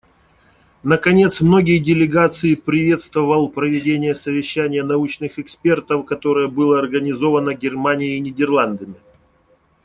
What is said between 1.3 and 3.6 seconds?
многие делегации приветствовал